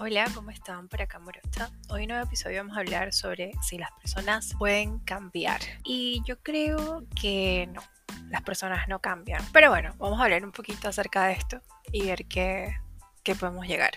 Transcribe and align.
Hola, 0.00 0.26
¿cómo 0.34 0.50
están? 0.50 0.88
Por 0.88 1.00
acá 1.02 1.20
Morocha. 1.20 1.70
Hoy 1.88 2.02
en 2.02 2.10
un 2.10 2.16
nuevo 2.16 2.26
episodio 2.26 2.58
vamos 2.58 2.76
a 2.76 2.80
hablar 2.80 3.12
sobre 3.12 3.52
si 3.62 3.78
las 3.78 3.92
personas 3.92 4.52
pueden 4.58 4.98
cambiar. 4.98 5.60
Y 5.84 6.20
yo 6.26 6.36
creo 6.40 7.04
que 7.14 7.68
no, 7.72 7.80
las 8.28 8.42
personas 8.42 8.88
no 8.88 8.98
cambian. 8.98 9.40
Pero 9.52 9.70
bueno, 9.70 9.94
vamos 9.98 10.18
a 10.18 10.24
hablar 10.24 10.44
un 10.44 10.50
poquito 10.50 10.88
acerca 10.88 11.26
de 11.26 11.34
esto 11.34 11.60
y 11.92 12.06
ver 12.06 12.26
qué, 12.26 12.74
qué 13.22 13.36
podemos 13.36 13.68
llegar. 13.68 13.92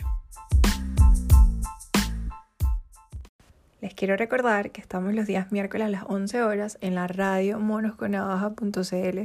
Les 3.82 3.96
quiero 3.96 4.18
recordar 4.18 4.70
que 4.70 4.82
estamos 4.82 5.16
los 5.16 5.26
días 5.26 5.52
miércoles 5.52 5.88
a 5.88 5.90
las 5.90 6.04
11 6.06 6.44
horas 6.44 6.78
en 6.82 6.94
la 6.94 7.08
radio 7.08 7.60
monosconavaja.cl, 7.60 9.20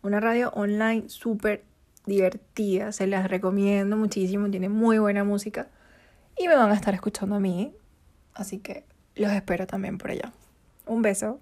una 0.00 0.20
radio 0.20 0.48
online 0.54 1.10
súper 1.10 1.62
divertida, 2.06 2.90
se 2.92 3.06
las 3.06 3.28
recomiendo 3.28 3.98
muchísimo, 3.98 4.50
tiene 4.50 4.70
muy 4.70 4.98
buena 4.98 5.24
música 5.24 5.68
y 6.36 6.48
me 6.48 6.56
van 6.56 6.70
a 6.70 6.74
estar 6.74 6.94
escuchando 6.94 7.36
a 7.36 7.40
mí, 7.40 7.74
así 8.34 8.58
que 8.58 8.84
los 9.14 9.30
espero 9.32 9.66
también 9.66 9.98
por 9.98 10.10
allá. 10.10 10.32
Un 10.86 11.02
beso. 11.02 11.40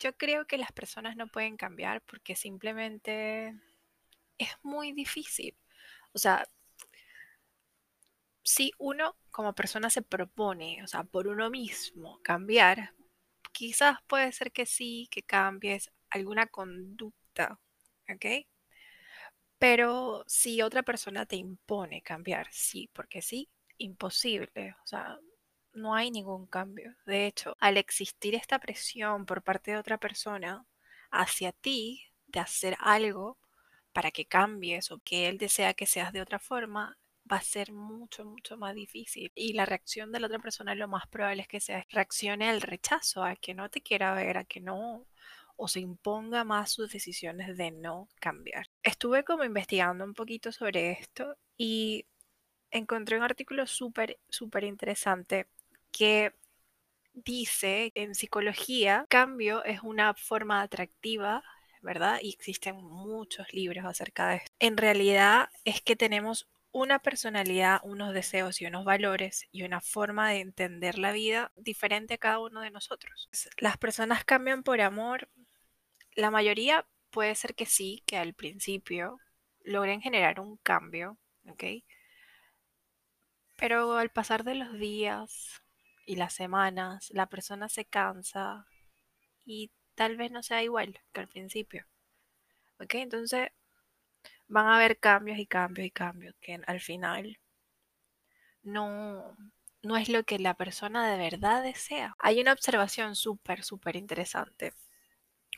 Yo 0.00 0.16
creo 0.16 0.46
que 0.46 0.58
las 0.58 0.72
personas 0.72 1.16
no 1.16 1.26
pueden 1.26 1.56
cambiar 1.56 2.02
porque 2.02 2.36
simplemente 2.36 3.54
es 4.38 4.50
muy 4.62 4.92
difícil. 4.92 5.56
O 6.12 6.18
sea, 6.18 6.48
si 8.42 8.72
uno 8.78 9.16
como 9.30 9.54
persona 9.54 9.90
se 9.90 10.02
propone, 10.02 10.82
o 10.82 10.86
sea, 10.86 11.04
por 11.04 11.28
uno 11.28 11.50
mismo 11.50 12.20
cambiar, 12.22 12.94
quizás 13.52 13.98
puede 14.06 14.32
ser 14.32 14.52
que 14.52 14.66
sí, 14.66 15.08
que 15.10 15.22
cambies 15.22 15.90
alguna 16.10 16.46
conducta, 16.46 17.60
¿ok? 18.08 18.46
Pero 19.58 20.24
si 20.26 20.62
otra 20.62 20.82
persona 20.82 21.26
te 21.26 21.36
impone 21.36 22.02
cambiar, 22.02 22.48
sí, 22.52 22.90
porque 22.92 23.22
sí, 23.22 23.48
imposible. 23.78 24.76
O 24.84 24.86
sea, 24.86 25.18
no 25.72 25.94
hay 25.94 26.10
ningún 26.10 26.46
cambio. 26.46 26.94
De 27.06 27.26
hecho, 27.26 27.56
al 27.60 27.76
existir 27.76 28.34
esta 28.34 28.58
presión 28.58 29.26
por 29.26 29.42
parte 29.42 29.72
de 29.72 29.78
otra 29.78 29.98
persona 29.98 30.64
hacia 31.10 31.52
ti 31.52 32.04
de 32.26 32.40
hacer 32.40 32.76
algo 32.80 33.38
para 33.92 34.10
que 34.10 34.26
cambies 34.26 34.90
o 34.92 35.00
que 35.00 35.28
él 35.28 35.38
desea 35.38 35.74
que 35.74 35.86
seas 35.86 36.12
de 36.12 36.20
otra 36.22 36.38
forma, 36.38 36.96
va 37.30 37.38
a 37.38 37.42
ser 37.42 37.72
mucho, 37.72 38.24
mucho 38.24 38.56
más 38.56 38.74
difícil. 38.74 39.32
Y 39.34 39.52
la 39.54 39.66
reacción 39.66 40.12
de 40.12 40.20
la 40.20 40.26
otra 40.28 40.38
persona 40.38 40.74
lo 40.74 40.88
más 40.88 41.06
probable 41.08 41.42
es 41.42 41.48
que 41.48 41.60
sea 41.60 41.86
reaccione 41.90 42.48
al 42.48 42.60
rechazo, 42.62 43.24
a 43.24 43.36
que 43.36 43.54
no 43.54 43.68
te 43.70 43.82
quiera 43.82 44.14
ver, 44.14 44.38
a 44.38 44.44
que 44.44 44.60
no 44.60 45.06
o 45.58 45.68
se 45.68 45.80
imponga 45.80 46.44
más 46.44 46.70
sus 46.70 46.90
decisiones 46.90 47.56
de 47.56 47.72
no 47.72 48.08
cambiar. 48.20 48.66
Estuve 48.82 49.24
como 49.24 49.44
investigando 49.44 50.04
un 50.04 50.14
poquito 50.14 50.52
sobre 50.52 50.92
esto 50.92 51.36
y 51.56 52.06
encontré 52.70 53.16
un 53.16 53.24
artículo 53.24 53.66
súper, 53.66 54.18
súper 54.28 54.64
interesante 54.64 55.48
que 55.90 56.32
dice 57.12 57.90
en 57.94 58.14
psicología 58.14 59.04
cambio 59.08 59.64
es 59.64 59.80
una 59.82 60.14
forma 60.14 60.62
atractiva, 60.62 61.42
¿verdad? 61.82 62.20
Y 62.22 62.30
existen 62.30 62.76
muchos 62.76 63.52
libros 63.52 63.84
acerca 63.84 64.28
de 64.28 64.36
esto. 64.36 64.52
En 64.60 64.76
realidad 64.76 65.48
es 65.64 65.80
que 65.80 65.96
tenemos 65.96 66.48
una 66.70 66.98
personalidad, 66.98 67.80
unos 67.82 68.12
deseos 68.12 68.60
y 68.60 68.66
unos 68.66 68.84
valores 68.84 69.48
y 69.50 69.62
una 69.62 69.80
forma 69.80 70.30
de 70.30 70.40
entender 70.40 70.98
la 70.98 71.12
vida 71.12 71.50
diferente 71.56 72.14
a 72.14 72.18
cada 72.18 72.40
uno 72.40 72.60
de 72.60 72.70
nosotros. 72.70 73.28
Las 73.58 73.78
personas 73.78 74.24
cambian 74.24 74.62
por 74.62 74.80
amor, 74.80 75.28
la 76.18 76.32
mayoría 76.32 76.84
puede 77.10 77.34
ser 77.36 77.54
que 77.54 77.64
sí, 77.64 78.02
que 78.04 78.16
al 78.16 78.34
principio 78.34 79.18
logren 79.62 80.00
generar 80.00 80.40
un 80.40 80.56
cambio, 80.56 81.16
¿ok? 81.48 81.64
Pero 83.56 83.96
al 83.96 84.10
pasar 84.10 84.42
de 84.42 84.56
los 84.56 84.72
días 84.72 85.62
y 86.06 86.16
las 86.16 86.32
semanas, 86.34 87.08
la 87.10 87.26
persona 87.26 87.68
se 87.68 87.84
cansa 87.84 88.66
y 89.44 89.70
tal 89.94 90.16
vez 90.16 90.32
no 90.32 90.42
sea 90.42 90.64
igual 90.64 91.00
que 91.12 91.20
al 91.20 91.28
principio. 91.28 91.86
¿Ok? 92.80 92.94
Entonces 92.94 93.50
van 94.48 94.66
a 94.66 94.76
haber 94.76 94.98
cambios 94.98 95.38
y 95.38 95.46
cambios 95.46 95.86
y 95.86 95.90
cambios 95.92 96.34
que 96.40 96.60
al 96.66 96.80
final 96.80 97.38
no, 98.62 99.36
no 99.82 99.96
es 99.96 100.08
lo 100.08 100.24
que 100.24 100.40
la 100.40 100.54
persona 100.54 101.08
de 101.10 101.18
verdad 101.18 101.62
desea. 101.62 102.16
Hay 102.18 102.40
una 102.40 102.52
observación 102.54 103.14
súper, 103.14 103.62
súper 103.62 103.94
interesante 103.94 104.72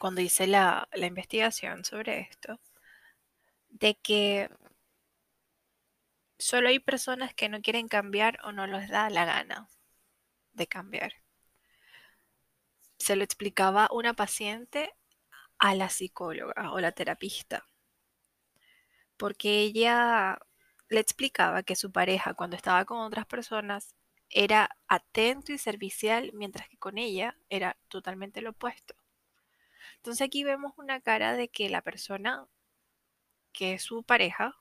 cuando 0.01 0.23
hice 0.23 0.47
la, 0.47 0.89
investigación 0.95 1.85
sobre 1.85 2.21
esto, 2.21 2.59
de 3.69 3.97
que 3.97 4.49
solo 6.39 6.69
hay 6.71 6.79
personas 6.81 7.35
que 7.35 7.51
no 7.51 7.61
quieren 7.61 7.87
cambiar 7.87 8.39
o 8.45 8.51
no 8.53 8.67
les 8.67 8.89
da 8.89 9.11
la 9.11 9.27
gana 9.27 9.69
de 10.55 10.67
cambiar. 10.67 11.13
Se 12.99 13.15
lo 13.15 13.25
explicaba 13.25 13.89
una 13.93 14.15
paciente 14.15 14.95
a 15.59 15.75
la 15.75 15.91
psicóloga 15.91 16.73
o 16.73 16.81
la 16.81 16.93
terapista, 16.93 17.67
porque 19.19 19.61
ella 19.61 20.39
le 20.89 21.01
explicaba 21.01 21.63
que 21.63 21.77
su 21.77 21.93
pareja 21.93 22.35
cuando 22.35 22.57
estaba 22.57 22.87
con 22.87 23.01
otras 23.01 23.27
personas 23.27 23.95
era 24.31 24.71
atento 24.89 25.53
y 25.53 25.59
servicial, 25.59 26.31
mientras 26.35 26.69
que 26.69 26.79
con 26.79 26.97
ella 26.99 27.37
era 27.51 27.77
totalmente 27.89 28.41
lo 28.41 28.51
opuesto. 28.51 28.95
Entonces 30.01 30.27
aquí 30.27 30.45
vemos 30.45 30.73
una 30.79 31.01
cara 31.01 31.35
de 31.35 31.49
que 31.49 31.69
la 31.69 31.83
persona 31.83 32.47
que 33.53 33.75
es 33.75 33.83
su 33.83 34.03
pareja, 34.03 34.57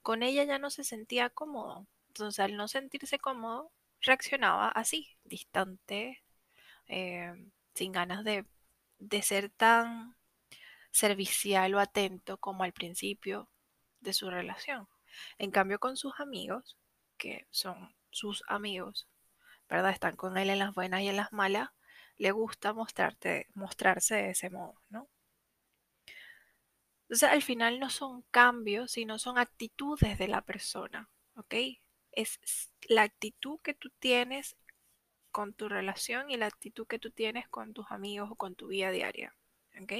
con 0.00 0.22
ella 0.22 0.44
ya 0.44 0.58
no 0.58 0.70
se 0.70 0.82
sentía 0.82 1.28
cómodo. 1.28 1.86
Entonces 2.08 2.40
al 2.40 2.56
no 2.56 2.68
sentirse 2.68 3.18
cómodo, 3.18 3.70
reaccionaba 4.00 4.68
así, 4.68 5.16
distante, 5.24 6.22
eh, 6.88 7.32
sin 7.74 7.92
ganas 7.92 8.24
de, 8.24 8.46
de 8.98 9.22
ser 9.22 9.50
tan 9.50 10.16
servicial 10.90 11.74
o 11.74 11.80
atento 11.80 12.38
como 12.38 12.64
al 12.64 12.72
principio 12.72 13.50
de 14.00 14.14
su 14.14 14.30
relación. 14.30 14.88
En 15.36 15.50
cambio 15.50 15.78
con 15.78 15.98
sus 15.98 16.18
amigos, 16.18 16.78
que 17.18 17.46
son 17.50 17.94
sus 18.10 18.42
amigos, 18.48 19.06
¿verdad? 19.68 19.90
Están 19.92 20.16
con 20.16 20.38
él 20.38 20.48
en 20.48 20.58
las 20.58 20.74
buenas 20.74 21.02
y 21.02 21.08
en 21.08 21.16
las 21.16 21.32
malas, 21.32 21.68
le 22.18 22.30
gusta 22.32 22.72
mostrarte, 22.72 23.48
mostrarse 23.54 24.14
de 24.16 24.30
ese 24.30 24.50
modo, 24.50 24.80
¿no? 24.90 25.08
Entonces, 27.12 27.28
al 27.28 27.42
final 27.42 27.78
no 27.78 27.90
son 27.90 28.22
cambios, 28.30 28.92
sino 28.92 29.18
son 29.18 29.36
actitudes 29.38 30.18
de 30.18 30.28
la 30.28 30.40
persona, 30.42 31.10
¿ok? 31.36 31.54
Es 32.12 32.40
la 32.88 33.02
actitud 33.02 33.60
que 33.60 33.74
tú 33.74 33.90
tienes 33.98 34.56
con 35.30 35.52
tu 35.54 35.68
relación 35.68 36.30
y 36.30 36.36
la 36.36 36.46
actitud 36.46 36.86
que 36.86 36.98
tú 36.98 37.10
tienes 37.10 37.48
con 37.48 37.74
tus 37.74 37.90
amigos 37.90 38.30
o 38.30 38.36
con 38.36 38.54
tu 38.54 38.68
vida 38.68 38.90
diaria, 38.90 39.34
¿ok? 39.82 39.92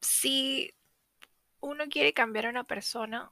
Si 0.00 0.72
uno 1.60 1.84
quiere 1.88 2.12
cambiar 2.12 2.46
a 2.46 2.50
una 2.50 2.64
persona, 2.64 3.30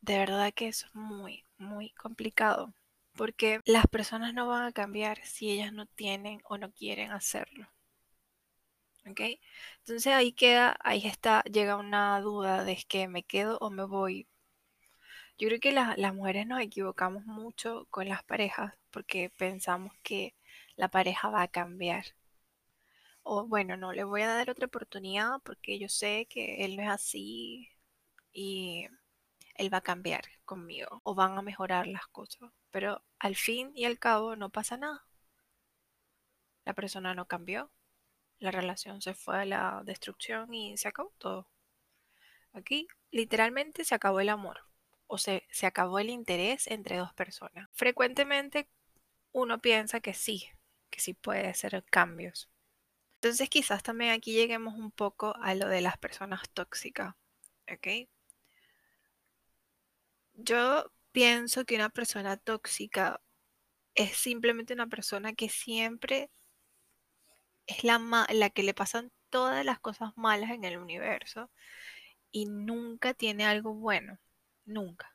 de 0.00 0.18
verdad 0.18 0.52
que 0.54 0.68
es 0.68 0.86
muy, 0.94 1.44
muy 1.58 1.90
complicado 1.90 2.74
porque 3.16 3.60
las 3.64 3.86
personas 3.86 4.34
no 4.34 4.46
van 4.48 4.64
a 4.64 4.72
cambiar 4.72 5.18
si 5.24 5.50
ellas 5.50 5.72
no 5.72 5.86
tienen 5.86 6.40
o 6.44 6.58
no 6.58 6.72
quieren 6.72 7.12
hacerlo. 7.12 7.68
¿Ok? 9.06 9.20
Entonces 9.80 10.12
ahí 10.12 10.32
queda, 10.32 10.76
ahí 10.80 11.06
está, 11.06 11.42
llega 11.44 11.76
una 11.76 12.20
duda 12.20 12.64
de 12.64 12.76
que 12.88 13.08
me 13.08 13.22
quedo 13.22 13.58
o 13.60 13.70
me 13.70 13.84
voy. 13.84 14.28
Yo 15.38 15.48
creo 15.48 15.60
que 15.60 15.72
las 15.72 16.14
mujeres 16.14 16.46
nos 16.46 16.60
equivocamos 16.60 17.24
mucho 17.26 17.86
con 17.90 18.08
las 18.08 18.22
parejas 18.24 18.74
porque 18.90 19.30
pensamos 19.36 19.92
que 20.02 20.34
la 20.76 20.88
pareja 20.88 21.28
va 21.30 21.42
a 21.42 21.48
cambiar. 21.48 22.04
O 23.22 23.46
bueno, 23.46 23.76
no, 23.76 23.92
le 23.92 24.04
voy 24.04 24.22
a 24.22 24.28
dar 24.28 24.50
otra 24.50 24.66
oportunidad 24.66 25.40
porque 25.44 25.78
yo 25.78 25.88
sé 25.88 26.26
que 26.28 26.64
él 26.64 26.76
no 26.76 26.82
es 26.82 26.88
así 26.90 27.68
y 28.32 28.86
él 29.54 29.72
va 29.72 29.78
a 29.78 29.82
cambiar 29.82 30.24
conmigo 30.44 31.00
o 31.04 31.14
van 31.14 31.38
a 31.38 31.42
mejorar 31.42 31.86
las 31.86 32.06
cosas. 32.08 32.50
Pero 32.70 33.02
al 33.18 33.36
fin 33.36 33.72
y 33.74 33.84
al 33.84 33.98
cabo 33.98 34.36
no 34.36 34.50
pasa 34.50 34.76
nada. 34.76 35.06
La 36.64 36.74
persona 36.74 37.14
no 37.14 37.26
cambió, 37.26 37.70
la 38.38 38.50
relación 38.50 39.00
se 39.02 39.14
fue 39.14 39.42
a 39.42 39.44
la 39.44 39.82
destrucción 39.84 40.52
y 40.54 40.76
se 40.76 40.88
acabó 40.88 41.12
todo. 41.18 41.48
Aquí 42.52 42.88
literalmente 43.10 43.84
se 43.84 43.94
acabó 43.94 44.20
el 44.20 44.28
amor 44.28 44.60
o 45.06 45.18
se, 45.18 45.46
se 45.50 45.66
acabó 45.66 45.98
el 45.98 46.10
interés 46.10 46.66
entre 46.66 46.96
dos 46.96 47.12
personas. 47.14 47.68
Frecuentemente 47.72 48.68
uno 49.32 49.60
piensa 49.60 50.00
que 50.00 50.14
sí, 50.14 50.48
que 50.90 51.00
sí 51.00 51.14
puede 51.14 51.52
ser 51.54 51.84
cambios. 51.90 52.48
Entonces 53.14 53.48
quizás 53.48 53.82
también 53.82 54.12
aquí 54.12 54.32
lleguemos 54.32 54.74
un 54.74 54.90
poco 54.90 55.34
a 55.40 55.54
lo 55.54 55.68
de 55.68 55.80
las 55.80 55.98
personas 55.98 56.48
tóxicas. 56.50 57.14
¿Ok? 57.72 58.08
Yo 60.34 60.90
pienso 61.12 61.64
que 61.64 61.76
una 61.76 61.90
persona 61.90 62.36
tóxica 62.36 63.20
es 63.94 64.16
simplemente 64.16 64.74
una 64.74 64.88
persona 64.88 65.32
que 65.34 65.48
siempre 65.48 66.30
es 67.66 67.84
la, 67.84 68.26
la 68.32 68.50
que 68.50 68.62
le 68.62 68.74
pasan 68.74 69.12
todas 69.30 69.64
las 69.64 69.80
cosas 69.80 70.12
malas 70.16 70.50
en 70.50 70.64
el 70.64 70.78
universo 70.78 71.50
y 72.30 72.46
nunca 72.46 73.14
tiene 73.14 73.46
algo 73.46 73.74
bueno, 73.74 74.18
nunca. 74.64 75.14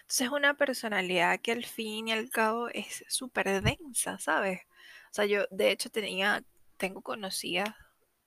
Entonces 0.00 0.26
es 0.26 0.32
una 0.32 0.54
personalidad 0.54 1.40
que 1.40 1.52
al 1.52 1.64
fin 1.64 2.08
y 2.08 2.12
al 2.12 2.30
cabo 2.30 2.68
es 2.68 3.04
súper 3.08 3.62
densa, 3.62 4.18
¿sabes? 4.18 4.62
O 5.10 5.14
sea, 5.14 5.26
yo 5.26 5.46
de 5.50 5.70
hecho 5.70 5.90
tenía, 5.90 6.42
tengo 6.76 7.02
conocidas 7.02 7.74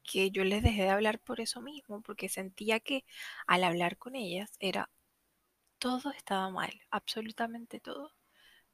que 0.04 0.32
yo 0.32 0.44
les 0.44 0.64
dejé 0.64 0.84
de 0.84 0.90
hablar 0.90 1.20
por 1.20 1.42
eso 1.42 1.62
mismo, 1.62 2.02
porque 2.02 2.30
sentía 2.30 2.80
que 2.80 3.04
al 3.48 3.64
hablar 3.64 3.98
con 3.98 4.16
ellas 4.16 4.52
era 4.60 4.90
todo 5.82 6.12
estaba 6.12 6.50
mal, 6.52 6.72
absolutamente 6.92 7.80
todo. 7.82 8.14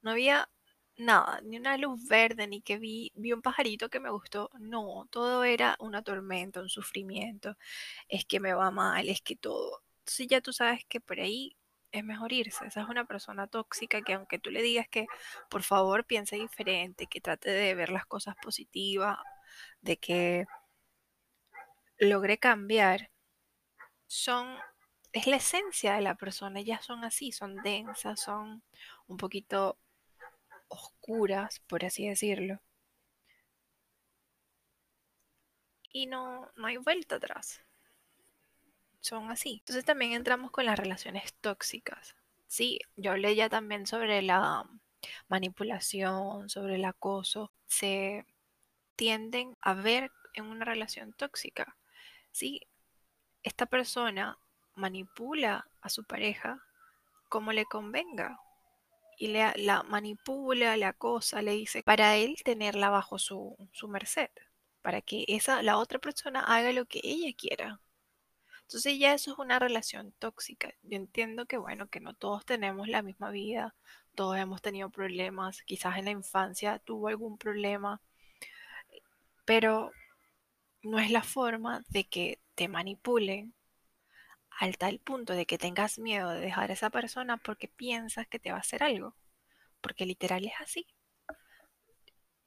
No 0.01 0.11
había 0.11 0.49
nada, 0.97 1.41
ni 1.43 1.57
una 1.57 1.77
luz 1.77 2.07
verde, 2.07 2.47
ni 2.47 2.61
que 2.61 2.79
vi, 2.79 3.11
vi 3.15 3.33
un 3.33 3.41
pajarito 3.41 3.89
que 3.89 4.01
me 4.01 4.09
gustó. 4.11 4.49
No, 4.59 5.07
todo 5.11 5.43
era 5.45 5.77
una 5.79 6.03
tormenta, 6.03 6.61
un 6.61 6.69
sufrimiento. 6.69 7.57
Es 8.09 8.25
que 8.25 8.39
me 8.41 8.53
va 8.53 8.71
mal, 8.71 9.09
es 9.09 9.21
que 9.21 9.37
todo. 9.37 9.83
Entonces 9.99 10.27
ya 10.27 10.41
tú 10.41 10.53
sabes 10.53 10.85
que 10.89 11.01
por 11.01 11.19
ahí 11.19 11.55
es 11.91 12.03
mejor 12.03 12.33
irse. 12.33 12.67
Esa 12.67 12.81
es 12.81 12.89
una 12.89 13.05
persona 13.05 13.47
tóxica 13.47 14.01
que 14.01 14.13
aunque 14.13 14.39
tú 14.39 14.51
le 14.51 14.61
digas 14.61 14.87
que 14.89 15.07
por 15.49 15.63
favor 15.63 16.05
piense 16.05 16.35
diferente, 16.37 17.07
que 17.07 17.21
trate 17.21 17.51
de 17.51 17.75
ver 17.75 17.89
las 17.89 18.05
cosas 18.05 18.35
positivas, 18.41 19.17
de 19.81 19.97
que 19.97 20.45
logre 21.99 22.37
cambiar, 22.37 23.11
son 24.07 24.57
es 25.17 25.27
la 25.27 25.37
esencia 25.37 25.95
de 25.95 26.01
la 26.01 26.15
persona, 26.15 26.59
ellas 26.59 26.85
son 26.85 27.03
así, 27.03 27.31
son 27.31 27.55
densas, 27.57 28.19
son 28.19 28.63
un 29.07 29.17
poquito 29.17 29.77
oscuras, 30.67 31.61
por 31.67 31.85
así 31.85 32.07
decirlo. 32.07 32.61
Y 35.91 36.05
no, 36.05 36.51
no 36.55 36.67
hay 36.67 36.77
vuelta 36.77 37.15
atrás. 37.15 37.61
Son 39.01 39.31
así. 39.31 39.57
Entonces 39.59 39.85
también 39.85 40.11
entramos 40.13 40.51
con 40.51 40.65
las 40.65 40.77
relaciones 40.77 41.33
tóxicas. 41.35 42.15
Sí, 42.47 42.79
yo 42.95 43.11
hablé 43.11 43.35
ya 43.35 43.49
también 43.49 43.87
sobre 43.87 44.21
la 44.21 44.69
manipulación, 45.27 46.49
sobre 46.49 46.75
el 46.75 46.85
acoso. 46.85 47.51
Se 47.67 48.25
tienden 48.95 49.57
a 49.61 49.73
ver 49.73 50.11
en 50.33 50.45
una 50.45 50.65
relación 50.65 51.13
tóxica. 51.13 51.77
Sí, 52.31 52.61
esta 53.43 53.65
persona 53.65 54.37
manipula 54.77 55.67
a 55.81 55.89
su 55.89 56.03
pareja 56.05 56.63
como 57.29 57.51
le 57.51 57.65
convenga 57.65 58.39
y 59.17 59.27
la 59.29 59.83
manipula, 59.83 60.77
la 60.77 60.89
acosa, 60.89 61.41
le 61.41 61.51
dice 61.53 61.81
para 61.83 62.15
él 62.15 62.37
tenerla 62.43 62.89
bajo 62.89 63.17
su, 63.17 63.57
su 63.73 63.87
merced, 63.87 64.29
para 64.81 65.01
que 65.01 65.25
esa, 65.27 65.63
la 65.63 65.77
otra 65.77 65.99
persona 65.99 66.41
haga 66.41 66.71
lo 66.71 66.85
que 66.85 67.01
ella 67.03 67.35
quiera. 67.35 67.81
Entonces 68.61 68.99
ya 68.99 69.13
eso 69.13 69.31
es 69.31 69.39
una 69.39 69.59
relación 69.59 70.13
tóxica. 70.19 70.73
Yo 70.83 70.97
entiendo 70.97 71.45
que 71.47 71.57
bueno, 71.57 71.89
que 71.89 71.99
no 71.99 72.13
todos 72.13 72.45
tenemos 72.45 72.87
la 72.87 73.01
misma 73.01 73.31
vida, 73.31 73.75
todos 74.13 74.37
hemos 74.37 74.61
tenido 74.61 74.89
problemas, 74.89 75.61
quizás 75.63 75.97
en 75.97 76.05
la 76.05 76.11
infancia 76.11 76.79
tuvo 76.79 77.07
algún 77.07 77.37
problema, 77.37 78.01
pero 79.45 79.91
no 80.83 80.99
es 80.99 81.11
la 81.11 81.23
forma 81.23 81.83
de 81.89 82.03
que 82.05 82.39
te 82.55 82.67
manipulen 82.67 83.53
al 84.59 84.77
tal 84.77 84.99
punto 84.99 85.33
de 85.33 85.45
que 85.45 85.59
tengas 85.59 85.99
miedo 85.99 86.31
de 86.31 86.41
dejar 86.41 86.71
a 86.71 86.73
esa 86.73 86.89
persona 86.89 87.37
porque 87.37 87.67
piensas 87.67 88.27
que 88.27 88.39
te 88.39 88.51
va 88.51 88.57
a 88.57 88.61
hacer 88.61 88.83
algo. 88.83 89.15
Porque 89.81 90.05
literal 90.05 90.45
es 90.45 90.53
así. 90.59 90.87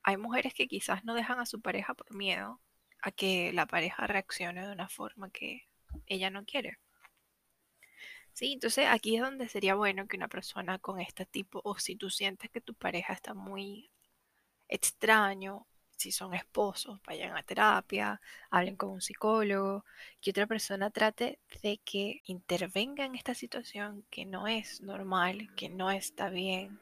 Hay 0.02 0.16
mujeres 0.16 0.54
que 0.54 0.66
quizás 0.66 1.04
no 1.04 1.14
dejan 1.14 1.38
a 1.38 1.46
su 1.46 1.60
pareja 1.60 1.94
por 1.94 2.12
miedo 2.14 2.60
a 3.02 3.12
que 3.12 3.52
la 3.52 3.66
pareja 3.66 4.06
reaccione 4.06 4.66
de 4.66 4.72
una 4.72 4.88
forma 4.88 5.30
que 5.30 5.68
ella 6.06 6.30
no 6.30 6.44
quiere. 6.44 6.78
Sí, 8.32 8.54
entonces 8.54 8.86
aquí 8.88 9.16
es 9.16 9.22
donde 9.22 9.48
sería 9.48 9.74
bueno 9.74 10.08
que 10.08 10.16
una 10.16 10.28
persona 10.28 10.78
con 10.78 11.00
este 11.00 11.26
tipo, 11.26 11.60
o 11.64 11.78
si 11.78 11.96
tú 11.96 12.10
sientes 12.10 12.50
que 12.50 12.60
tu 12.60 12.74
pareja 12.74 13.12
está 13.12 13.34
muy 13.34 13.90
extraño 14.68 15.66
si 16.00 16.12
son 16.12 16.32
esposos, 16.32 16.98
vayan 17.06 17.36
a 17.36 17.42
terapia, 17.42 18.20
hablen 18.48 18.76
con 18.76 18.88
un 18.88 19.02
psicólogo, 19.02 19.84
que 20.22 20.30
otra 20.30 20.46
persona 20.46 20.90
trate 20.90 21.38
de 21.62 21.78
que 21.84 22.22
intervenga 22.24 23.04
en 23.04 23.14
esta 23.14 23.34
situación 23.34 24.02
que 24.10 24.24
no 24.24 24.48
es 24.48 24.80
normal, 24.80 25.54
que 25.56 25.68
no 25.68 25.90
está 25.90 26.30
bien, 26.30 26.80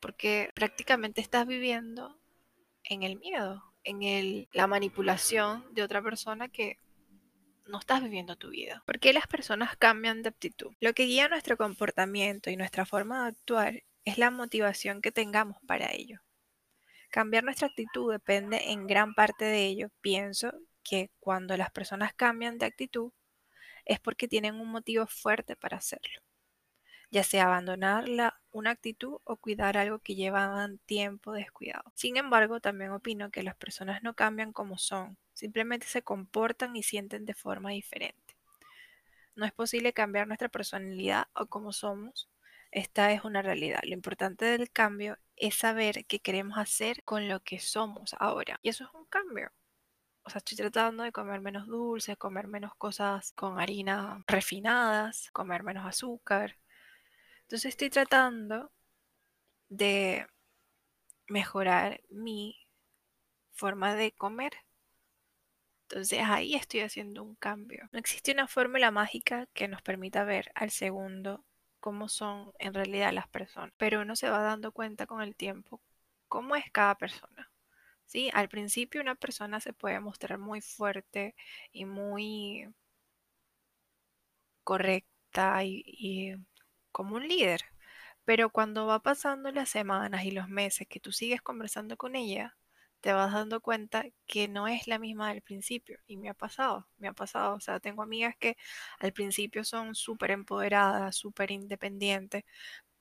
porque 0.00 0.50
prácticamente 0.52 1.20
estás 1.20 1.46
viviendo 1.46 2.18
en 2.82 3.04
el 3.04 3.20
miedo, 3.20 3.62
en 3.84 4.02
el, 4.02 4.48
la 4.52 4.66
manipulación 4.66 5.64
de 5.72 5.84
otra 5.84 6.02
persona 6.02 6.48
que 6.48 6.80
no 7.66 7.78
estás 7.78 8.02
viviendo 8.02 8.34
tu 8.34 8.50
vida. 8.50 8.82
¿Por 8.84 8.98
qué 8.98 9.12
las 9.12 9.28
personas 9.28 9.76
cambian 9.76 10.22
de 10.22 10.30
actitud? 10.30 10.72
Lo 10.80 10.92
que 10.92 11.04
guía 11.04 11.28
nuestro 11.28 11.56
comportamiento 11.56 12.50
y 12.50 12.56
nuestra 12.56 12.84
forma 12.84 13.22
de 13.22 13.28
actuar 13.28 13.82
es 14.04 14.18
la 14.18 14.32
motivación 14.32 15.00
que 15.00 15.12
tengamos 15.12 15.58
para 15.68 15.92
ello. 15.92 16.20
Cambiar 17.10 17.42
nuestra 17.44 17.66
actitud 17.66 18.12
depende 18.12 18.70
en 18.70 18.86
gran 18.86 19.14
parte 19.14 19.44
de 19.44 19.66
ello. 19.66 19.90
Pienso 20.00 20.52
que 20.84 21.10
cuando 21.20 21.56
las 21.56 21.70
personas 21.70 22.14
cambian 22.14 22.56
de 22.58 22.66
actitud 22.66 23.12
es 23.84 23.98
porque 24.00 24.28
tienen 24.28 24.54
un 24.54 24.68
motivo 24.70 25.06
fuerte 25.08 25.56
para 25.56 25.78
hacerlo, 25.78 26.22
ya 27.10 27.24
sea 27.24 27.46
abandonar 27.46 28.06
una 28.52 28.70
actitud 28.70 29.18
o 29.24 29.36
cuidar 29.36 29.76
algo 29.76 29.98
que 29.98 30.14
llevaban 30.14 30.78
tiempo 30.86 31.32
descuidado. 31.32 31.92
Sin 31.96 32.16
embargo, 32.16 32.60
también 32.60 32.92
opino 32.92 33.30
que 33.30 33.42
las 33.42 33.56
personas 33.56 34.02
no 34.04 34.14
cambian 34.14 34.52
como 34.52 34.78
son, 34.78 35.18
simplemente 35.34 35.86
se 35.88 36.02
comportan 36.02 36.76
y 36.76 36.84
sienten 36.84 37.24
de 37.24 37.34
forma 37.34 37.70
diferente. 37.70 38.36
No 39.34 39.44
es 39.46 39.52
posible 39.52 39.92
cambiar 39.92 40.28
nuestra 40.28 40.48
personalidad 40.48 41.26
o 41.34 41.46
como 41.46 41.72
somos, 41.72 42.29
esta 42.70 43.12
es 43.12 43.24
una 43.24 43.42
realidad. 43.42 43.80
Lo 43.84 43.94
importante 43.94 44.44
del 44.44 44.70
cambio 44.70 45.18
es 45.36 45.56
saber 45.56 46.06
qué 46.06 46.20
queremos 46.20 46.58
hacer 46.58 47.02
con 47.04 47.28
lo 47.28 47.40
que 47.40 47.58
somos 47.58 48.14
ahora. 48.18 48.58
Y 48.62 48.68
eso 48.68 48.84
es 48.84 48.90
un 48.94 49.06
cambio. 49.06 49.50
O 50.24 50.30
sea, 50.30 50.38
estoy 50.38 50.56
tratando 50.56 51.02
de 51.02 51.12
comer 51.12 51.40
menos 51.40 51.66
dulces, 51.66 52.16
comer 52.18 52.46
menos 52.46 52.74
cosas 52.76 53.32
con 53.32 53.58
harina 53.60 54.24
refinadas, 54.28 55.30
comer 55.32 55.62
menos 55.64 55.86
azúcar. 55.86 56.56
Entonces 57.42 57.70
estoy 57.70 57.90
tratando 57.90 58.70
de 59.68 60.26
mejorar 61.28 62.00
mi 62.10 62.56
forma 63.52 63.94
de 63.94 64.12
comer. 64.12 64.52
Entonces 65.88 66.20
ahí 66.24 66.54
estoy 66.54 66.80
haciendo 66.80 67.22
un 67.22 67.34
cambio. 67.36 67.88
No 67.92 67.98
existe 67.98 68.32
una 68.32 68.46
fórmula 68.46 68.90
mágica 68.90 69.46
que 69.54 69.68
nos 69.68 69.82
permita 69.82 70.24
ver 70.24 70.52
al 70.54 70.70
segundo 70.70 71.44
cómo 71.80 72.08
son 72.08 72.52
en 72.58 72.74
realidad 72.74 73.12
las 73.12 73.28
personas, 73.28 73.72
pero 73.78 74.00
uno 74.02 74.16
se 74.16 74.30
va 74.30 74.40
dando 74.42 74.72
cuenta 74.72 75.06
con 75.06 75.22
el 75.22 75.36
tiempo 75.36 75.80
cómo 76.28 76.56
es 76.56 76.70
cada 76.72 76.96
persona. 76.96 77.50
¿sí? 78.06 78.30
Al 78.34 78.48
principio 78.48 79.00
una 79.02 79.16
persona 79.16 79.60
se 79.60 79.72
puede 79.74 80.00
mostrar 80.00 80.38
muy 80.38 80.60
fuerte 80.62 81.34
y 81.72 81.84
muy 81.86 82.68
correcta 84.64 85.64
y, 85.64 85.82
y 85.86 86.34
como 86.92 87.16
un 87.16 87.28
líder, 87.28 87.62
pero 88.24 88.50
cuando 88.50 88.86
va 88.86 89.00
pasando 89.02 89.50
las 89.52 89.68
semanas 89.70 90.24
y 90.24 90.30
los 90.32 90.48
meses 90.48 90.86
que 90.88 91.00
tú 91.00 91.12
sigues 91.12 91.42
conversando 91.42 91.96
con 91.96 92.16
ella, 92.16 92.56
te 93.00 93.12
vas 93.12 93.32
dando 93.32 93.60
cuenta 93.60 94.04
que 94.26 94.48
no 94.48 94.68
es 94.68 94.86
la 94.88 94.98
misma 94.98 95.30
del 95.30 95.42
principio. 95.42 95.98
Y 96.06 96.16
me 96.16 96.28
ha 96.30 96.34
pasado, 96.34 96.88
me 96.98 97.08
ha 97.08 97.12
pasado. 97.12 97.54
O 97.56 97.60
sea, 97.60 97.80
tengo 97.80 98.02
amigas 98.02 98.36
que 98.38 98.56
al 98.98 99.12
principio 99.12 99.64
son 99.64 99.94
súper 99.94 100.30
empoderadas, 100.32 101.16
súper 101.16 101.50
independientes, 101.50 102.44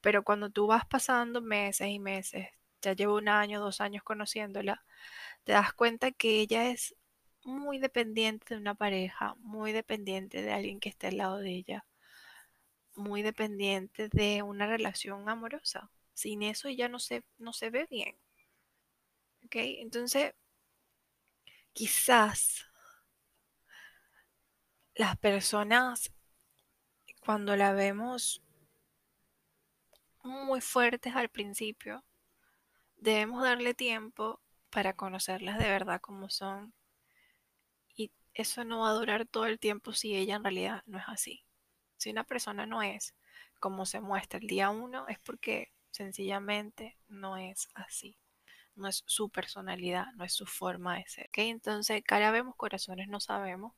pero 0.02 0.24
cuando 0.24 0.50
tú 0.50 0.68
vas 0.68 0.86
pasando 0.86 1.42
meses 1.42 1.90
y 1.90 2.00
meses, 2.00 2.48
ya 2.82 2.94
llevo 2.94 3.18
un 3.18 3.30
año, 3.30 3.60
dos 3.62 3.82
años 3.82 4.04
conociéndola, 4.04 4.84
te 5.44 5.54
das 5.54 5.74
cuenta 5.74 6.12
que 6.12 6.42
ella 6.42 6.70
es 6.72 6.96
muy 7.44 7.80
dependiente 7.80 8.56
de 8.56 8.62
una 8.62 8.76
pareja, 8.76 9.36
muy 9.40 9.72
dependiente 9.74 10.42
de 10.42 10.54
alguien 10.54 10.80
que 10.80 10.90
esté 10.90 11.08
al 11.08 11.18
lado 11.18 11.38
de 11.40 11.52
ella, 11.52 11.86
muy 12.96 13.22
dependiente 13.24 14.10
de 14.10 14.44
una 14.44 14.68
relación 14.68 15.28
amorosa. 15.30 15.90
Sin 16.14 16.44
eso 16.44 16.68
ella 16.68 16.88
no 16.90 17.00
se, 17.00 17.24
no 17.40 17.52
se 17.54 17.70
ve 17.72 17.88
bien. 17.90 18.16
¿Ok? 19.50 19.56
Entonces, 19.56 20.36
quizás 21.74 22.68
las 24.94 25.18
personas, 25.18 26.14
cuando 27.20 27.56
la 27.56 27.74
vemos 27.74 28.44
muy 30.22 30.62
fuertes 30.62 31.16
al 31.16 31.30
principio, 31.30 32.06
debemos 32.98 33.42
darle 33.42 33.74
tiempo 33.74 34.40
para 34.70 34.94
conocerlas 34.96 35.58
de 35.58 35.68
verdad 35.68 36.00
como 36.00 36.30
son. 36.30 36.76
Y 37.96 38.12
eso 38.36 38.64
no 38.66 38.82
va 38.82 38.92
a 38.92 38.94
durar 38.94 39.26
todo 39.26 39.48
el 39.48 39.58
tiempo 39.58 39.94
si 39.94 40.16
ella 40.16 40.36
en 40.36 40.44
realidad 40.44 40.84
no 40.86 41.00
es 41.00 41.06
así. 41.08 41.44
Si 41.98 42.12
una 42.12 42.24
persona 42.24 42.68
no 42.68 42.84
es 42.84 43.16
como 43.60 43.88
se 43.88 44.00
muestra 44.00 44.38
el 44.40 44.46
día 44.46 44.70
uno, 44.70 45.08
es 45.08 45.18
porque 45.18 45.74
sencillamente 45.90 47.00
no 47.08 47.36
es 47.36 47.68
así 47.74 48.16
no 48.80 48.88
es 48.88 49.04
su 49.06 49.30
personalidad, 49.30 50.08
no 50.16 50.24
es 50.26 50.34
su 50.34 50.46
forma 50.46 50.98
de 50.98 51.06
ser. 51.08 51.28
¿okay? 51.30 51.50
Entonces, 51.50 52.04
cara 52.04 52.32
vemos, 52.32 52.56
corazones 52.56 53.08
no 53.08 53.20
sabemos. 53.20 53.74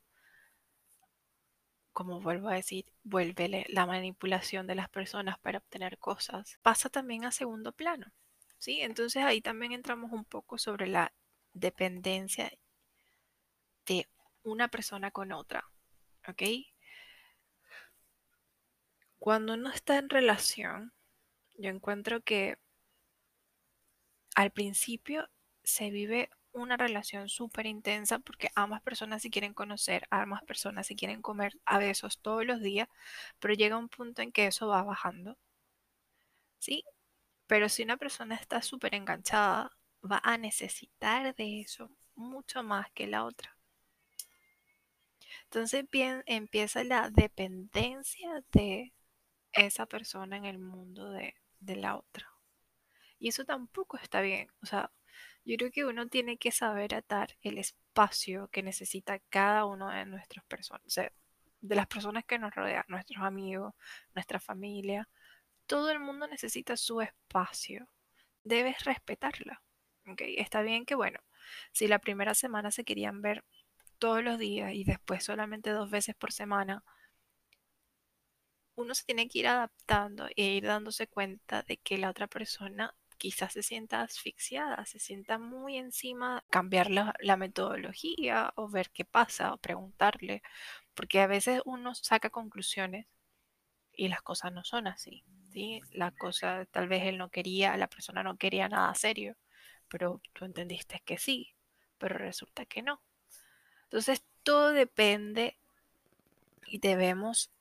Como 1.94 2.22
vuelvo 2.22 2.50
a 2.50 2.54
decir, 2.54 2.86
vuelve 3.04 3.66
la 3.70 3.86
manipulación 3.86 4.66
de 4.68 4.76
las 4.76 4.90
personas 4.90 5.38
para 5.40 5.58
obtener 5.60 5.98
cosas. 5.98 6.58
Pasa 6.62 6.90
también 6.90 7.26
a 7.26 7.32
segundo 7.32 7.74
plano. 7.74 8.14
¿sí? 8.62 8.82
Entonces 8.82 9.24
ahí 9.24 9.42
también 9.42 9.74
entramos 9.74 10.12
un 10.12 10.24
poco 10.24 10.58
sobre 10.58 10.88
la 10.88 11.12
dependencia 11.54 12.52
de 13.86 14.08
una 14.44 14.70
persona 14.70 15.12
con 15.12 15.32
otra. 15.32 15.66
¿Ok? 16.28 16.44
Cuando 19.20 19.54
uno 19.54 19.70
está 19.72 19.98
en 19.98 20.10
relación, 20.10 20.94
yo 21.58 21.70
encuentro 21.70 22.22
que 22.22 22.58
al 24.36 24.52
principio 24.52 25.30
se 25.64 25.90
vive 25.90 26.30
una 26.54 26.78
relación 26.78 27.30
súper 27.30 27.66
intensa 27.66 28.20
porque 28.20 28.52
ambas 28.56 28.82
personas 28.82 29.22
se 29.22 29.30
quieren 29.30 29.54
conocer, 29.54 30.08
ambas 30.10 30.44
personas 30.44 30.88
se 30.88 30.96
quieren 30.96 31.22
comer 31.22 31.54
a 31.66 31.78
besos 31.78 32.20
todos 32.20 32.46
los 32.46 32.62
días, 32.62 32.90
pero 33.40 33.54
llega 33.54 33.78
un 33.78 33.90
punto 33.90 34.22
en 34.22 34.32
que 34.32 34.48
eso 34.48 34.68
va 34.68 34.84
bajando. 34.84 35.38
¿Sí? 36.60 36.84
Pero 37.48 37.70
si 37.70 37.84
una 37.84 37.98
persona 37.98 38.36
está 38.36 38.62
súper 38.62 38.96
enganchada, 38.96 39.72
va 40.10 40.22
a 40.24 40.38
necesitar 40.38 41.36
de 41.36 41.62
eso 41.62 41.92
mucho 42.16 42.64
más 42.64 42.92
que 42.92 43.08
la 43.08 43.26
otra. 43.26 43.58
Entonces 45.46 45.86
empieza 46.26 46.84
la 46.84 47.10
dependencia 47.10 48.44
de 48.52 48.94
esa 49.54 49.86
persona 49.86 50.38
en 50.38 50.46
el 50.46 50.60
mundo 50.60 51.12
de, 51.12 51.36
de 51.60 51.76
la 51.76 51.98
otra. 51.98 52.31
Y 53.22 53.30
eso 53.30 53.46
tampoco 53.46 53.98
está 53.98 54.20
bien. 54.22 54.50
O 54.64 54.66
sea, 54.66 54.92
yo 55.46 55.56
creo 55.58 55.72
que 55.72 55.86
uno 55.86 56.08
tiene 56.08 56.38
que 56.38 56.52
saber 56.52 56.96
atar 56.96 57.38
el 57.44 57.60
espacio 57.60 58.48
que 58.50 58.64
necesita 58.64 59.20
cada 59.30 59.66
uno 59.66 59.90
de 59.92 60.06
nuestras 60.08 60.44
personas, 60.46 60.96
de 61.62 61.76
las 61.76 61.86
personas 61.86 62.26
que 62.26 62.40
nos 62.40 62.54
rodean, 62.56 62.84
nuestros 62.88 63.24
amigos, 63.24 63.76
nuestra 64.16 64.40
familia. 64.40 65.08
Todo 65.68 65.92
el 65.92 66.00
mundo 66.00 66.28
necesita 66.28 66.76
su 66.76 67.00
espacio. 67.00 67.88
Debes 68.44 68.84
respetarla. 68.86 69.62
Está 70.18 70.64
bien 70.64 70.84
que, 70.86 70.96
bueno, 70.96 71.20
si 71.72 71.88
la 71.88 72.00
primera 72.00 72.34
semana 72.34 72.72
se 72.72 72.84
querían 72.84 73.22
ver 73.22 73.46
todos 74.00 74.24
los 74.24 74.40
días 74.40 74.74
y 74.74 74.84
después 74.84 75.24
solamente 75.24 75.70
dos 75.70 75.92
veces 75.92 76.16
por 76.16 76.32
semana, 76.32 76.84
uno 78.74 78.96
se 78.96 79.06
tiene 79.06 79.28
que 79.30 79.40
ir 79.40 79.48
adaptando 79.48 80.28
e 80.36 80.44
ir 80.56 80.66
dándose 80.66 81.06
cuenta 81.06 81.62
de 81.62 81.78
que 81.78 82.00
la 82.00 82.10
otra 82.10 82.26
persona 82.26 82.96
quizás 83.22 83.54
se 83.54 83.62
sienta 83.62 84.02
asfixiada, 84.02 84.84
se 84.88 84.98
sienta 84.98 85.38
muy 85.38 85.78
encima, 85.78 86.44
cambiar 86.50 86.90
la, 86.90 87.38
metodología 87.38 88.52
o 88.56 88.68
ver 88.68 88.90
qué 88.90 89.06
pasa 89.06 89.54
o 89.54 89.58
preguntarle, 89.58 90.42
porque 90.96 91.20
a 91.20 91.28
veces 91.28 91.62
uno 91.66 91.94
saca 91.94 92.32
conclusiones 92.32 93.06
y 93.94 94.08
las 94.08 94.24
cosas 94.24 94.52
no 94.54 94.64
son 94.64 94.88
así. 94.88 95.24
¿sí? 95.52 95.82
La 95.92 96.10
cosa, 96.10 96.66
tal 96.72 96.88
vez 96.88 97.04
él 97.04 97.20
no 97.20 97.30
quería, 97.30 97.78
la 97.78 97.88
persona 97.88 98.24
no 98.24 98.38
quería 98.38 98.68
nada 98.70 98.96
serio, 98.96 99.38
pero 99.88 100.20
tú 100.34 100.46
entendiste 100.46 101.04
que 101.06 101.20
sí, 101.20 101.54
pero 102.00 102.18
resulta 102.18 102.66
que 102.66 102.82
no. 102.82 103.04
Entonces 103.84 104.24
todo 104.42 104.72
depende 104.72 105.60
y 106.66 106.80
debemos 106.80 107.52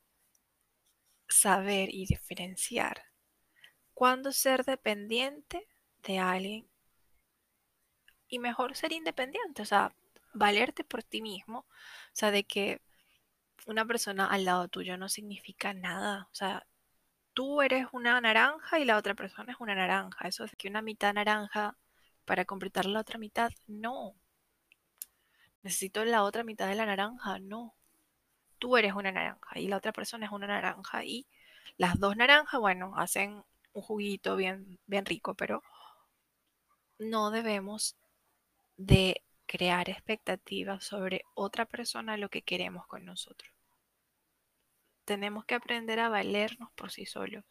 saber 1.29 1.91
y 1.93 2.07
diferenciar 2.07 3.10
cuándo 4.01 4.33
ser 4.33 4.65
dependiente 4.65 5.69
de 6.05 6.19
alguien 6.19 6.67
y 8.29 8.39
mejor 8.39 8.75
ser 8.75 8.93
independiente, 8.93 9.61
o 9.61 9.67
sea, 9.67 9.93
valerte 10.33 10.85
por 10.85 11.03
ti 11.03 11.21
mismo, 11.21 11.59
o 11.59 12.15
sea, 12.15 12.31
de 12.31 12.45
que 12.45 12.81
una 13.67 13.85
persona 13.85 14.25
al 14.25 14.47
lado 14.47 14.69
tuyo 14.69 14.97
no 14.97 15.11
significa 15.11 15.75
nada, 15.75 16.29
o 16.33 16.35
sea, 16.35 16.67
tú 17.35 17.61
eres 17.61 17.89
una 17.93 18.19
naranja 18.23 18.79
y 18.79 18.87
la 18.87 18.97
otra 18.97 19.15
persona 19.15 19.53
es 19.53 19.61
una 19.61 19.75
naranja, 19.75 20.27
eso 20.27 20.45
es 20.45 20.57
que 20.57 20.69
una 20.69 20.81
mitad 20.81 21.13
naranja 21.13 21.77
para 22.25 22.47
completar 22.47 22.87
la 22.87 23.01
otra 23.01 23.19
mitad, 23.19 23.53
no. 23.67 24.15
Necesito 25.63 26.07
la 26.07 26.23
otra 26.23 26.43
mitad 26.43 26.69
de 26.69 26.75
la 26.75 26.87
naranja, 26.87 27.39
no. 27.39 27.75
Tú 28.59 28.79
eres 28.79 28.95
una 28.95 29.13
naranja 29.13 29.59
y 29.59 29.69
la 29.69 29.77
otra 29.77 29.93
persona 29.93 30.25
es 30.25 30.33
una 30.33 30.47
naranja 30.47 31.05
y 31.05 31.27
las 31.77 32.01
dos 32.01 32.17
naranjas, 32.17 32.61
bueno, 32.61 32.95
hacen 32.97 33.45
un 33.73 33.83
juguito 33.83 34.37
bien, 34.37 34.79
bien 34.87 35.07
rico, 35.07 35.35
pero 35.35 35.63
no 36.99 37.31
debemos 37.31 37.97
de 38.77 39.23
crear 39.47 39.89
expectativas 39.91 40.85
sobre 40.85 41.23
otra 41.35 41.67
persona 41.67 42.17
lo 42.17 42.29
que 42.29 42.43
queremos 42.43 42.87
con 42.87 43.05
nosotros. 43.05 43.53
Tenemos 45.05 45.45
que 45.45 45.55
aprender 45.55 45.99
a 45.99 46.09
valernos 46.09 46.71
por 46.73 46.93
sí 46.93 47.05
solos 47.07 47.45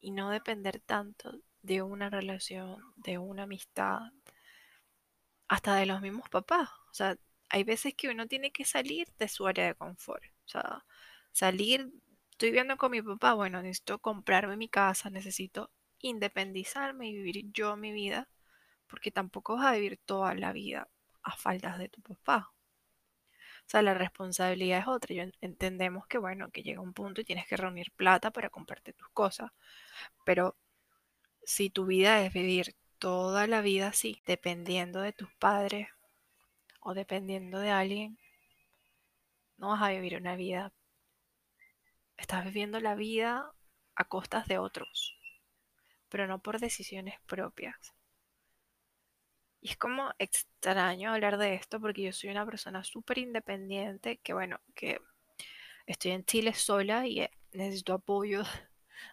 y 0.00 0.10
no 0.10 0.30
depender 0.30 0.80
tanto 0.80 1.38
de 1.62 1.82
una 1.82 2.08
relación, 2.10 2.82
de 2.96 3.18
una 3.18 3.44
amistad, 3.44 4.00
hasta 5.48 5.76
de 5.76 5.86
los 5.86 6.00
mismos 6.00 6.28
papás. 6.28 6.70
O 6.90 6.94
sea, 6.94 7.16
hay 7.48 7.64
veces 7.64 7.94
que 7.94 8.08
uno 8.08 8.26
tiene 8.26 8.50
que 8.50 8.64
salir 8.64 9.08
de 9.18 9.28
su 9.28 9.46
área 9.46 9.66
de 9.66 9.74
confort. 9.74 10.24
O 10.24 10.48
sea, 10.48 10.84
salir 11.32 11.92
estoy 12.34 12.50
viviendo 12.50 12.76
con 12.76 12.90
mi 12.90 13.00
papá, 13.00 13.34
bueno, 13.34 13.62
necesito 13.62 14.00
comprarme 14.00 14.56
mi 14.56 14.68
casa, 14.68 15.08
necesito 15.08 15.70
independizarme 16.00 17.08
y 17.08 17.14
vivir 17.14 17.44
yo 17.52 17.76
mi 17.76 17.92
vida, 17.92 18.28
porque 18.88 19.12
tampoco 19.12 19.56
vas 19.56 19.66
a 19.66 19.72
vivir 19.72 20.00
toda 20.04 20.34
la 20.34 20.52
vida 20.52 20.88
a 21.22 21.36
faltas 21.36 21.78
de 21.78 21.88
tu 21.88 22.02
papá. 22.02 22.52
O 23.66 23.68
sea, 23.70 23.82
la 23.82 23.94
responsabilidad 23.94 24.80
es 24.80 24.88
otra. 24.88 25.14
Yo 25.14 25.24
entendemos 25.40 26.06
que, 26.08 26.18
bueno, 26.18 26.50
que 26.50 26.62
llega 26.62 26.80
un 26.80 26.92
punto 26.92 27.20
y 27.20 27.24
tienes 27.24 27.46
que 27.46 27.56
reunir 27.56 27.92
plata 27.92 28.30
para 28.32 28.50
comprarte 28.50 28.92
tus 28.92 29.08
cosas. 29.10 29.52
Pero 30.24 30.56
si 31.44 31.70
tu 31.70 31.86
vida 31.86 32.24
es 32.24 32.32
vivir 32.32 32.74
toda 32.98 33.46
la 33.46 33.60
vida 33.62 33.88
así, 33.88 34.22
dependiendo 34.26 35.00
de 35.00 35.12
tus 35.12 35.32
padres 35.34 35.88
o 36.80 36.94
dependiendo 36.94 37.60
de 37.60 37.70
alguien, 37.70 38.18
no 39.56 39.68
vas 39.68 39.82
a 39.82 39.90
vivir 39.90 40.16
una 40.16 40.36
vida 40.36 40.72
Estás 42.16 42.44
viviendo 42.44 42.80
la 42.80 42.94
vida 42.94 43.52
a 43.94 44.04
costas 44.04 44.46
de 44.46 44.58
otros, 44.58 45.18
pero 46.08 46.26
no 46.26 46.40
por 46.40 46.60
decisiones 46.60 47.20
propias. 47.26 47.94
Y 49.60 49.70
es 49.70 49.76
como 49.78 50.10
extraño 50.18 51.12
hablar 51.12 51.38
de 51.38 51.54
esto 51.54 51.80
porque 51.80 52.02
yo 52.02 52.12
soy 52.12 52.30
una 52.30 52.44
persona 52.44 52.84
súper 52.84 53.18
independiente, 53.18 54.18
que 54.18 54.34
bueno, 54.34 54.60
que 54.74 55.00
estoy 55.86 56.12
en 56.12 56.24
Chile 56.24 56.52
sola 56.54 57.06
y 57.06 57.20
eh, 57.20 57.30
necesito 57.52 57.94
apoyo 57.94 58.42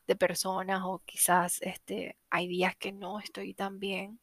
de 0.08 0.15
personas 0.15 0.81
o 0.84 1.01
quizás 1.05 1.62
este, 1.62 2.17
hay 2.29 2.48
días 2.48 2.75
que 2.75 2.91
no 2.91 3.20
estoy 3.20 3.53
tan 3.53 3.79
bien. 3.79 4.20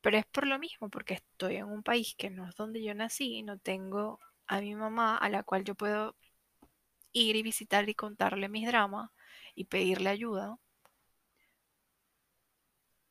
Pero 0.00 0.18
es 0.18 0.26
por 0.26 0.46
lo 0.46 0.58
mismo, 0.58 0.90
porque 0.90 1.14
estoy 1.14 1.56
en 1.56 1.66
un 1.66 1.82
país 1.82 2.14
que 2.16 2.28
no 2.28 2.48
es 2.48 2.56
donde 2.56 2.82
yo 2.82 2.94
nací, 2.94 3.42
no 3.42 3.58
tengo 3.58 4.18
a 4.46 4.60
mi 4.60 4.74
mamá 4.74 5.16
a 5.16 5.28
la 5.30 5.44
cual 5.44 5.64
yo 5.64 5.74
puedo 5.76 6.16
ir 7.12 7.36
y 7.36 7.42
visitar 7.42 7.88
y 7.88 7.94
contarle 7.94 8.48
mis 8.48 8.66
dramas 8.66 9.10
y 9.54 9.64
pedirle 9.64 10.10
ayuda. 10.10 10.58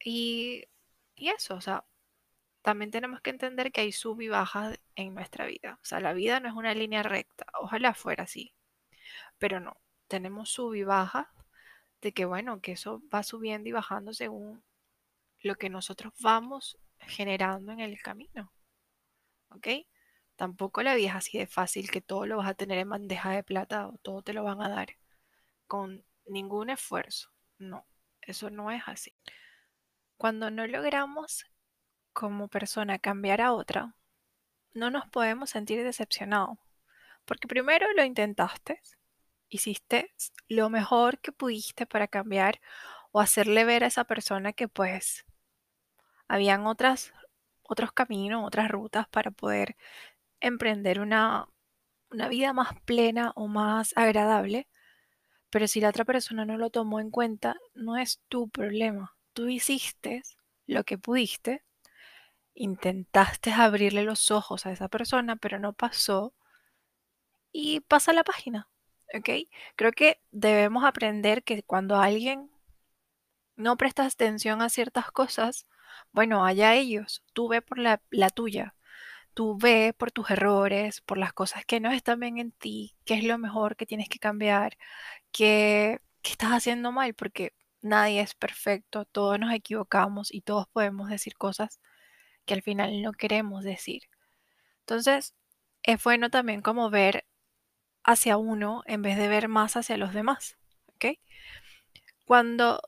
Y, 0.03 0.65
y 1.15 1.29
eso, 1.29 1.55
o 1.55 1.61
sea, 1.61 1.85
también 2.61 2.91
tenemos 2.91 3.21
que 3.21 3.31
entender 3.31 3.71
que 3.71 3.81
hay 3.81 3.91
sub 3.91 4.21
y 4.21 4.27
bajas 4.29 4.79
en 4.95 5.15
nuestra 5.15 5.45
vida. 5.45 5.79
O 5.81 5.85
sea, 5.85 5.99
la 5.99 6.13
vida 6.13 6.39
no 6.39 6.49
es 6.49 6.55
una 6.55 6.73
línea 6.73 7.03
recta. 7.03 7.45
Ojalá 7.61 7.93
fuera 7.93 8.23
así. 8.25 8.53
Pero 9.39 9.59
no, 9.59 9.77
tenemos 10.07 10.49
sub 10.51 10.75
y 10.75 10.83
bajas 10.83 11.27
de 12.01 12.13
que, 12.13 12.25
bueno, 12.25 12.61
que 12.61 12.73
eso 12.73 13.01
va 13.13 13.23
subiendo 13.23 13.69
y 13.69 13.73
bajando 13.73 14.13
según 14.13 14.63
lo 15.41 15.55
que 15.55 15.69
nosotros 15.69 16.13
vamos 16.21 16.77
generando 16.99 17.71
en 17.73 17.79
el 17.81 18.01
camino. 18.01 18.51
¿Ok? 19.49 19.67
Tampoco 20.35 20.81
la 20.83 20.95
vida 20.95 21.09
es 21.09 21.15
así 21.15 21.37
de 21.37 21.47
fácil 21.47 21.91
que 21.91 22.01
todo 22.01 22.25
lo 22.25 22.37
vas 22.37 22.49
a 22.49 22.53
tener 22.53 22.79
en 22.79 22.89
bandeja 22.89 23.31
de 23.31 23.43
plata 23.43 23.87
o 23.87 23.97
todo 23.99 24.21
te 24.21 24.33
lo 24.33 24.43
van 24.43 24.61
a 24.61 24.69
dar 24.69 24.97
con 25.67 26.03
ningún 26.25 26.69
esfuerzo. 26.69 27.29
No, 27.57 27.85
eso 28.21 28.49
no 28.49 28.71
es 28.71 28.83
así. 28.87 29.15
Cuando 30.17 30.49
no 30.49 30.65
logramos 30.67 31.45
como 32.13 32.47
persona 32.47 32.99
cambiar 32.99 33.41
a 33.41 33.53
otra, 33.53 33.95
no 34.73 34.89
nos 34.89 35.07
podemos 35.07 35.49
sentir 35.49 35.83
decepcionados. 35.83 36.57
Porque 37.25 37.47
primero 37.47 37.87
lo 37.93 38.03
intentaste, 38.03 38.81
hiciste 39.49 40.13
lo 40.47 40.69
mejor 40.69 41.19
que 41.19 41.31
pudiste 41.31 41.85
para 41.85 42.07
cambiar 42.07 42.59
o 43.11 43.19
hacerle 43.19 43.65
ver 43.65 43.83
a 43.83 43.87
esa 43.87 44.05
persona 44.05 44.53
que 44.53 44.67
pues 44.67 45.25
habían 46.27 46.65
otras 46.65 47.13
otros 47.63 47.93
caminos, 47.93 48.45
otras 48.45 48.69
rutas 48.69 49.07
para 49.07 49.31
poder 49.31 49.77
emprender 50.41 50.99
una, 50.99 51.47
vida 52.29 52.53
más 52.53 52.73
plena 52.83 53.31
o 53.35 53.47
más 53.47 53.93
agradable, 53.95 54.67
pero 55.49 55.67
si 55.67 55.81
la 55.81 55.89
otra 55.89 56.05
persona 56.05 56.45
no 56.45 56.57
lo 56.57 56.69
tomó 56.69 56.99
en 56.99 57.11
cuenta, 57.11 57.57
no 57.73 57.97
es 57.97 58.21
tu 58.27 58.49
problema. 58.49 59.15
Tú 59.33 59.47
hiciste 59.47 60.23
lo 60.67 60.83
que 60.83 60.97
pudiste, 60.97 61.63
intentaste 62.53 63.51
abrirle 63.53 64.03
los 64.03 64.31
ojos 64.31 64.65
a 64.65 64.71
esa 64.71 64.89
persona, 64.89 65.35
pero 65.37 65.59
no 65.59 65.73
pasó 65.73 66.33
y 67.51 67.81
pasa 67.81 68.13
la 68.13 68.23
página, 68.23 68.69
¿ok? 69.13 69.47
Creo 69.75 69.91
que 69.91 70.21
debemos 70.31 70.83
aprender 70.83 71.43
que 71.43 71.63
cuando 71.63 71.97
alguien 71.97 72.49
no 73.55 73.77
prestas 73.77 74.13
atención 74.13 74.61
a 74.61 74.69
ciertas 74.69 75.11
cosas, 75.11 75.67
bueno, 76.11 76.45
allá 76.45 76.75
ellos, 76.75 77.23
tú 77.33 77.47
ve 77.47 77.61
por 77.61 77.77
la, 77.77 78.01
la 78.09 78.29
tuya, 78.29 78.75
tú 79.33 79.57
ve 79.57 79.93
por 79.97 80.11
tus 80.11 80.29
errores, 80.29 81.01
por 81.01 81.17
las 81.17 81.33
cosas 81.33 81.65
que 81.65 81.79
no 81.79 81.91
están 81.91 82.19
bien 82.19 82.37
en 82.37 82.51
ti, 82.51 82.95
qué 83.05 83.15
es 83.15 83.23
lo 83.23 83.37
mejor 83.37 83.75
que 83.75 83.85
tienes 83.85 84.09
que 84.09 84.19
cambiar, 84.19 84.77
qué, 85.31 85.99
qué 86.21 86.31
estás 86.31 86.51
haciendo 86.51 86.91
mal, 86.91 87.13
porque 87.13 87.53
nadie 87.81 88.21
es 88.21 88.35
perfecto, 88.35 89.05
todos 89.05 89.39
nos 89.39 89.53
equivocamos 89.53 90.33
y 90.33 90.41
todos 90.41 90.67
podemos 90.67 91.09
decir 91.09 91.35
cosas 91.35 91.79
que 92.45 92.53
al 92.53 92.61
final 92.61 93.01
no 93.01 93.13
queremos 93.13 93.63
decir. 93.63 94.03
Entonces, 94.81 95.35
es 95.83 96.03
bueno 96.03 96.29
también 96.29 96.61
como 96.61 96.89
ver 96.89 97.25
hacia 98.03 98.37
uno 98.37 98.83
en 98.85 99.01
vez 99.01 99.17
de 99.17 99.27
ver 99.27 99.47
más 99.47 99.77
hacia 99.77 99.97
los 99.97 100.13
demás, 100.13 100.57
¿ok? 100.95 101.17
Cuando 102.25 102.81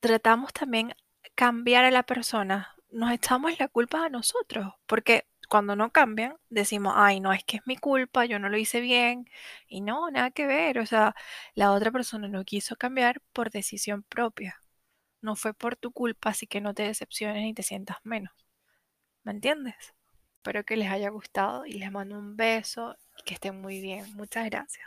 tratamos 0.00 0.52
también 0.52 0.94
cambiar 1.34 1.84
a 1.84 1.90
la 1.90 2.02
persona, 2.02 2.74
nos 2.90 3.10
echamos 3.12 3.58
la 3.58 3.68
culpa 3.68 4.04
a 4.04 4.08
nosotros, 4.08 4.74
porque 4.86 5.26
cuando 5.52 5.76
no 5.76 5.92
cambian, 5.92 6.36
decimos, 6.50 6.94
ay, 6.96 7.20
no, 7.20 7.34
es 7.34 7.44
que 7.44 7.58
es 7.58 7.62
mi 7.66 7.76
culpa, 7.76 8.24
yo 8.26 8.38
no 8.40 8.48
lo 8.48 8.56
hice 8.58 8.80
bien, 8.80 9.26
y 9.68 9.82
no, 9.82 10.10
nada 10.10 10.30
que 10.32 10.46
ver, 10.46 10.78
o 10.80 10.86
sea, 10.86 11.14
la 11.54 11.72
otra 11.72 11.92
persona 11.92 12.26
no 12.28 12.44
quiso 12.44 12.76
cambiar 12.76 13.20
por 13.34 13.50
decisión 13.50 14.02
propia, 14.04 14.58
no 15.22 15.36
fue 15.36 15.54
por 15.54 15.76
tu 15.76 15.92
culpa, 15.92 16.30
así 16.30 16.46
que 16.48 16.60
no 16.62 16.74
te 16.74 16.84
decepciones 16.84 17.42
ni 17.44 17.54
te 17.54 17.62
sientas 17.64 17.98
menos, 18.04 18.32
¿me 19.24 19.32
entiendes? 19.32 19.76
Espero 20.38 20.64
que 20.64 20.76
les 20.76 20.90
haya 20.90 21.10
gustado 21.10 21.66
y 21.66 21.74
les 21.74 21.92
mando 21.92 22.18
un 22.18 22.36
beso 22.36 22.96
y 23.18 23.22
que 23.24 23.34
estén 23.34 23.60
muy 23.60 23.80
bien. 23.80 24.06
Muchas 24.16 24.46
gracias. 24.46 24.80